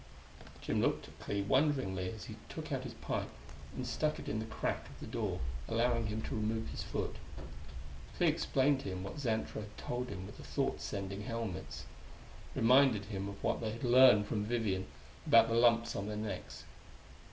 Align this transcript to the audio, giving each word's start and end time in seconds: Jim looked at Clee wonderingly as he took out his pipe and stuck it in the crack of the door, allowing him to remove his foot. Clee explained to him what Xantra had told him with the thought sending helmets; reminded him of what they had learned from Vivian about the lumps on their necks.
Jim 0.61 0.81
looked 0.81 1.07
at 1.07 1.19
Clee 1.19 1.43
wonderingly 1.43 2.09
as 2.11 2.25
he 2.25 2.35
took 2.49 2.71
out 2.71 2.85
his 2.85 2.95
pipe 2.95 3.29
and 3.75 3.85
stuck 3.85 4.17
it 4.17 4.27
in 4.27 4.39
the 4.39 4.47
crack 4.47 4.89
of 4.89 4.99
the 4.99 5.05
door, 5.05 5.39
allowing 5.67 6.07
him 6.07 6.23
to 6.23 6.33
remove 6.33 6.69
his 6.69 6.81
foot. 6.81 7.17
Clee 8.17 8.25
explained 8.25 8.79
to 8.79 8.89
him 8.89 9.03
what 9.03 9.19
Xantra 9.19 9.61
had 9.61 9.77
told 9.77 10.09
him 10.09 10.25
with 10.25 10.37
the 10.37 10.43
thought 10.43 10.81
sending 10.81 11.21
helmets; 11.21 11.85
reminded 12.55 13.05
him 13.05 13.29
of 13.29 13.43
what 13.43 13.61
they 13.61 13.73
had 13.73 13.83
learned 13.83 14.25
from 14.25 14.43
Vivian 14.43 14.87
about 15.27 15.49
the 15.49 15.53
lumps 15.53 15.95
on 15.95 16.07
their 16.07 16.17
necks. 16.17 16.63